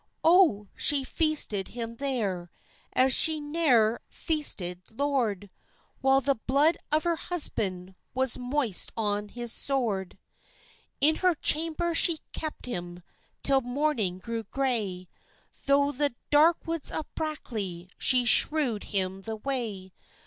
[0.23, 0.67] Oh!
[0.75, 2.49] she feasted him there
[2.91, 5.51] As she ne'er feasted lord,
[5.99, 10.17] While the blood of her husband Was moist on his sword.
[11.01, 13.03] "In her chamber she kept him
[13.43, 15.07] Till morning grew gray,
[15.53, 19.93] Thro' the dark woods of Brackley She shewed him the way.